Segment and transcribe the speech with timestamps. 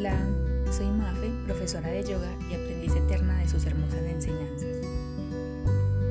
[0.00, 0.16] Hola,
[0.72, 4.78] soy Mafe, profesora de yoga y aprendiz eterna de sus hermosas enseñanzas.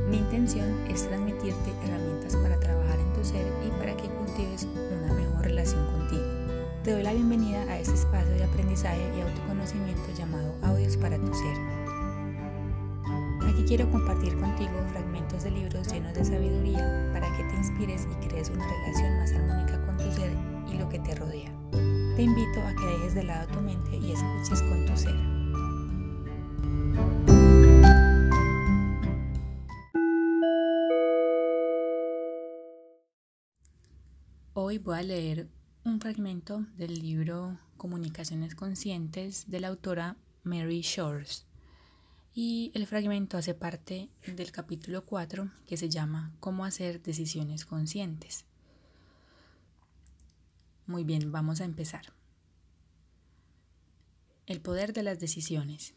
[0.07, 5.13] Mi intención es transmitirte herramientas para trabajar en tu ser y para que cultives una
[5.15, 6.21] mejor relación contigo.
[6.83, 11.33] Te doy la bienvenida a este espacio de aprendizaje y autoconocimiento llamado Audios para tu
[11.33, 11.57] ser.
[13.49, 18.27] Aquí quiero compartir contigo fragmentos de libros llenos de sabiduría para que te inspires y
[18.27, 19.78] crees una relación más armónica
[22.19, 25.15] te invito a que dejes de lado tu mente y escuches con tu ser.
[34.53, 35.47] Hoy voy a leer
[35.85, 41.45] un fragmento del libro Comunicaciones Conscientes de la autora Mary Shores.
[42.33, 48.48] Y el fragmento hace parte del capítulo 4 que se llama Cómo hacer decisiones conscientes.
[50.89, 52.01] Muy bien, vamos a empezar.
[54.47, 55.93] El poder de las decisiones.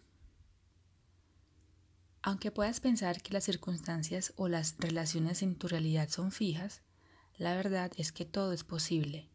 [2.21, 6.83] Aunque puedas pensar que las circunstancias o las relaciones en tu realidad son fijas,
[7.39, 9.31] la verdad es que todo es posible.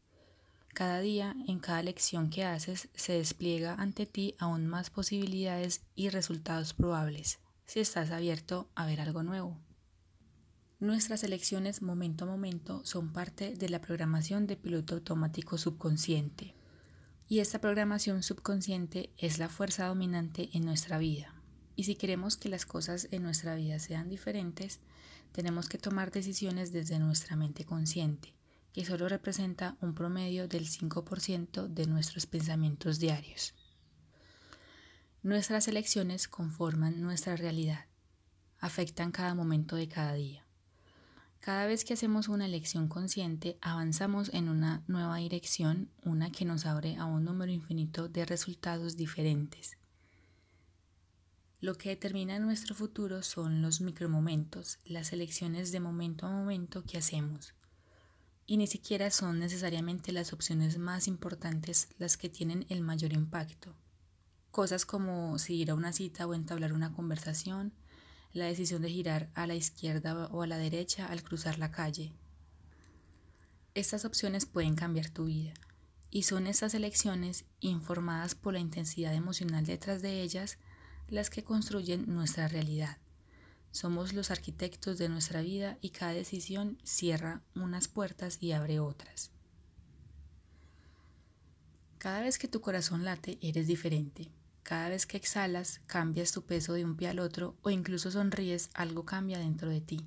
[0.75, 6.09] Cada día, en cada lección que haces, se despliega ante ti aún más posibilidades y
[6.09, 9.58] resultados probables, si estás abierto a ver algo nuevo.
[10.80, 16.53] Nuestras elecciones momento a momento son parte de la programación de piloto automático subconsciente.
[17.28, 21.34] Y esta programación subconsciente es la fuerza dominante en nuestra vida.
[21.75, 24.80] Y si queremos que las cosas en nuestra vida sean diferentes,
[25.31, 28.36] tenemos que tomar decisiones desde nuestra mente consciente,
[28.72, 33.56] que solo representa un promedio del 5% de nuestros pensamientos diarios.
[35.23, 37.88] Nuestras elecciones conforman nuestra realidad,
[38.59, 40.47] afectan cada momento de cada día.
[41.39, 46.66] Cada vez que hacemos una elección consciente, avanzamos en una nueva dirección, una que nos
[46.66, 49.77] abre a un número infinito de resultados diferentes.
[51.59, 56.97] Lo que determina nuestro futuro son los micromomentos, las elecciones de momento a momento que
[56.97, 57.56] hacemos.
[58.45, 63.73] Y ni siquiera son necesariamente las opciones más importantes las que tienen el mayor impacto.
[64.51, 67.73] Cosas como si ir a una cita o entablar una conversación,
[68.33, 72.13] la decisión de girar a la izquierda o a la derecha al cruzar la calle.
[73.73, 75.53] Estas opciones pueden cambiar tu vida
[76.09, 80.57] y son estas elecciones, informadas por la intensidad emocional detrás de ellas,
[81.09, 82.97] las que construyen nuestra realidad.
[83.71, 89.31] Somos los arquitectos de nuestra vida y cada decisión cierra unas puertas y abre otras.
[91.97, 94.29] Cada vez que tu corazón late, eres diferente.
[94.67, 98.69] Cada vez que exhalas, cambias tu peso de un pie al otro o incluso sonríes,
[98.73, 100.05] algo cambia dentro de ti.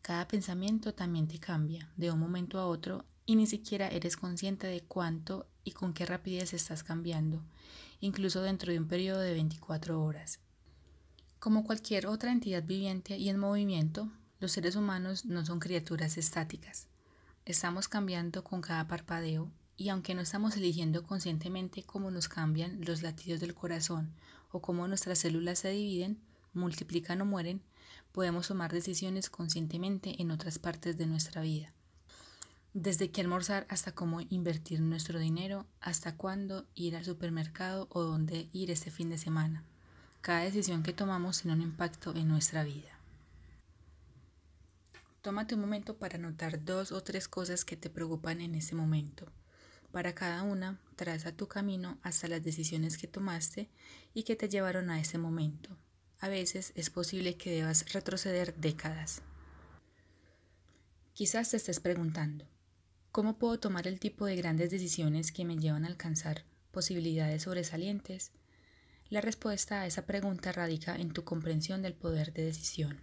[0.00, 4.66] Cada pensamiento también te cambia de un momento a otro y ni siquiera eres consciente
[4.68, 7.42] de cuánto y con qué rapidez estás cambiando,
[8.00, 10.40] incluso dentro de un periodo de 24 horas.
[11.38, 14.08] Como cualquier otra entidad viviente y en movimiento,
[14.40, 16.88] los seres humanos no son criaturas estáticas.
[17.44, 23.02] Estamos cambiando con cada parpadeo y aunque no estamos eligiendo conscientemente cómo nos cambian los
[23.02, 24.12] latidos del corazón
[24.52, 26.18] o cómo nuestras células se dividen,
[26.52, 27.60] multiplican o mueren,
[28.12, 31.72] podemos tomar decisiones conscientemente en otras partes de nuestra vida.
[32.72, 38.48] Desde qué almorzar hasta cómo invertir nuestro dinero, hasta cuándo ir al supermercado o dónde
[38.52, 39.64] ir este fin de semana.
[40.20, 42.98] Cada decisión que tomamos tiene un impacto en nuestra vida.
[45.22, 49.26] Tómate un momento para notar dos o tres cosas que te preocupan en este momento.
[49.94, 53.70] Para cada una, traza tu camino hasta las decisiones que tomaste
[54.12, 55.70] y que te llevaron a ese momento.
[56.18, 59.22] A veces es posible que debas retroceder décadas.
[61.12, 62.44] Quizás te estés preguntando,
[63.12, 68.32] ¿cómo puedo tomar el tipo de grandes decisiones que me llevan a alcanzar posibilidades sobresalientes?
[69.10, 72.98] La respuesta a esa pregunta radica en tu comprensión del poder de decisión.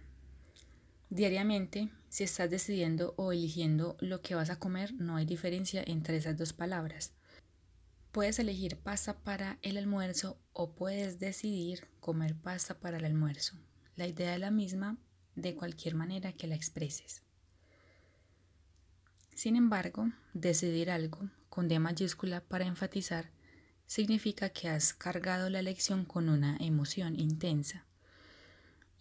[1.12, 6.16] Diariamente, si estás decidiendo o eligiendo lo que vas a comer, no hay diferencia entre
[6.16, 7.12] esas dos palabras.
[8.12, 13.58] Puedes elegir pasta para el almuerzo o puedes decidir comer pasta para el almuerzo.
[13.94, 14.96] La idea es la misma
[15.34, 17.22] de cualquier manera que la expreses.
[19.34, 23.28] Sin embargo, decidir algo con D mayúscula para enfatizar
[23.86, 27.84] significa que has cargado la elección con una emoción intensa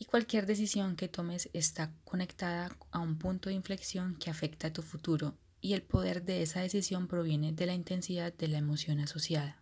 [0.01, 4.73] y cualquier decisión que tomes está conectada a un punto de inflexión que afecta a
[4.73, 8.99] tu futuro y el poder de esa decisión proviene de la intensidad de la emoción
[8.99, 9.61] asociada.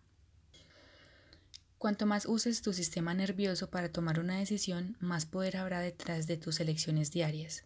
[1.76, 6.38] Cuanto más uses tu sistema nervioso para tomar una decisión, más poder habrá detrás de
[6.38, 7.64] tus elecciones diarias.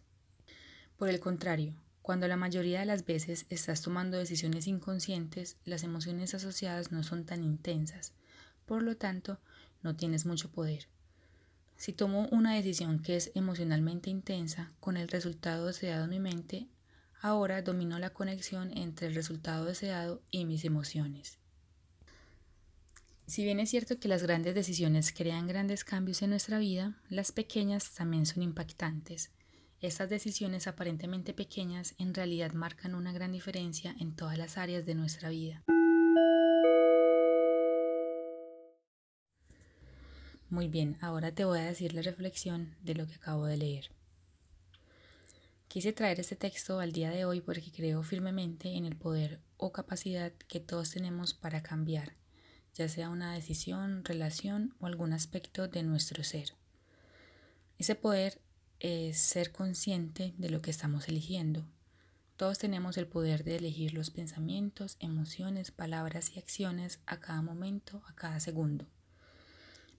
[0.97, 6.33] Por el contrario, cuando la mayoría de las veces estás tomando decisiones inconscientes, las emociones
[6.33, 8.11] asociadas no son tan intensas,
[8.65, 9.39] Por lo tanto,
[9.81, 10.89] no tienes mucho poder.
[11.77, 16.67] Si tomo una decisión que es emocionalmente intensa con el resultado deseado en mi mente,
[17.21, 21.37] ahora domino la conexión entre el resultado deseado y mis emociones.
[23.27, 27.31] Si bien es cierto que las grandes decisiones crean grandes cambios en nuestra vida, las
[27.31, 29.31] pequeñas también son impactantes.
[29.81, 34.95] Estas decisiones aparentemente pequeñas en realidad marcan una gran diferencia en todas las áreas de
[34.95, 35.63] nuestra vida.
[40.49, 43.89] Muy bien, ahora te voy a decir la reflexión de lo que acabo de leer.
[45.67, 49.71] Quise traer este texto al día de hoy porque creo firmemente en el poder o
[49.71, 52.13] capacidad que todos tenemos para cambiar
[52.75, 56.53] ya sea una decisión, relación o algún aspecto de nuestro ser.
[57.79, 58.41] Ese poder
[58.79, 61.65] es ser consciente de lo que estamos eligiendo.
[62.35, 68.03] Todos tenemos el poder de elegir los pensamientos, emociones, palabras y acciones a cada momento,
[68.07, 68.85] a cada segundo.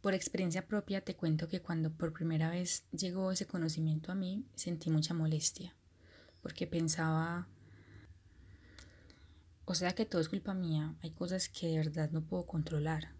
[0.07, 4.45] Por experiencia propia te cuento que cuando por primera vez llegó ese conocimiento a mí,
[4.55, 5.75] sentí mucha molestia,
[6.43, 7.49] porque pensaba
[9.65, 13.15] o sea que todo es culpa mía, hay cosas que de verdad no puedo controlar.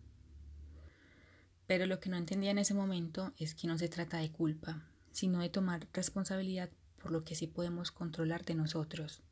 [1.67, 4.85] Pero lo que no entendía en ese momento es que no se trata de culpa,
[5.11, 6.71] sino de tomar responsabilidad
[7.03, 9.23] por lo que sí podemos controlar de nosotros,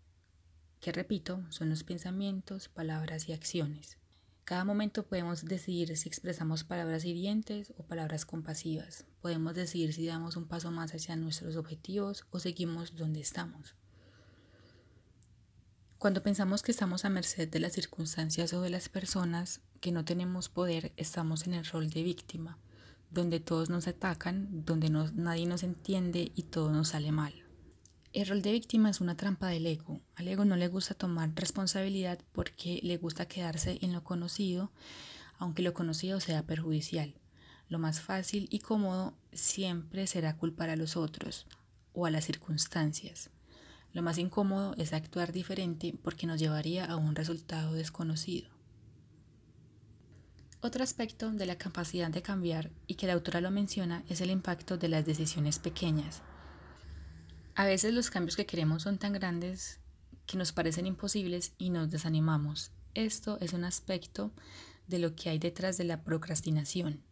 [0.81, 3.97] que repito, son los pensamientos, palabras y acciones.
[4.45, 9.07] Cada momento podemos decidir si expresamos palabras hirientes o palabras compasivas.
[9.23, 13.75] Podemos decidir si damos un paso más hacia nuestros objetivos o seguimos donde estamos.
[15.97, 20.05] Cuando pensamos que estamos a merced de las circunstancias o de las personas, que no
[20.05, 22.59] tenemos poder, estamos en el rol de víctima,
[23.11, 27.44] donde todos nos atacan, donde nadie nos entiende y todo nos sale mal.
[28.15, 30.01] El rol de víctima es una trampa del ego.
[30.15, 34.71] Al ego no le gusta tomar responsabilidad porque le gusta quedarse en lo conocido,
[35.37, 37.17] aunque lo conocido sea perjudicial.
[37.69, 41.49] Lo más fácil y cómodo siempre será culpar a los otros
[41.93, 43.31] o a las circunstancias.
[43.93, 48.49] Lo más incómodo es actuar diferente porque nos llevaría a un resultado desconocido.
[50.61, 54.31] Otro aspecto de la capacidad de cambiar y que la autora lo menciona es el
[54.31, 56.23] impacto de las decisiones pequeñas.
[57.57, 59.79] A veces los cambios que queremos son tan grandes
[60.27, 62.73] que nos parecen imposibles y nos desanimamos.
[62.95, 64.33] Esto es un aspecto
[64.89, 67.03] de lo que hay detrás de la procrastinación.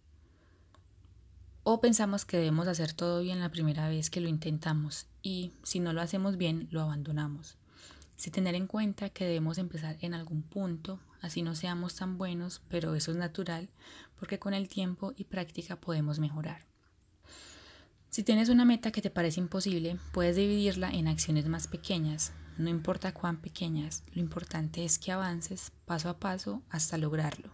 [1.63, 5.79] O pensamos que debemos hacer todo bien la primera vez que lo intentamos y si
[5.79, 7.57] no lo hacemos bien lo abandonamos.
[8.17, 12.63] Sin tener en cuenta que debemos empezar en algún punto, así no seamos tan buenos,
[12.69, 13.71] pero eso es natural
[14.19, 16.72] porque con el tiempo y práctica podemos mejorar.
[18.15, 22.69] Si tienes una meta que te parece imposible, puedes dividirla en acciones más pequeñas, no
[22.69, 27.51] importa cuán pequeñas, lo importante es que avances paso a paso hasta lograrlo.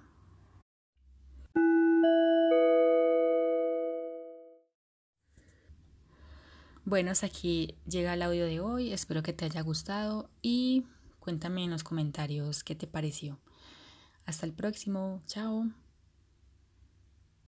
[6.85, 8.93] Bueno, hasta aquí llega el audio de hoy.
[8.93, 10.87] Espero que te haya gustado y
[11.21, 13.39] cuéntame en los comentarios qué te pareció.
[14.27, 15.23] Hasta el próximo.
[15.29, 15.69] Chao.